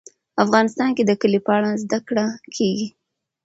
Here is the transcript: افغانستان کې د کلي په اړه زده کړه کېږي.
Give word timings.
افغانستان 0.43 0.89
کې 0.95 1.03
د 1.05 1.11
کلي 1.21 1.39
په 1.47 1.51
اړه 1.57 1.69
زده 1.83 1.99
کړه 2.07 2.25
کېږي. 2.55 2.87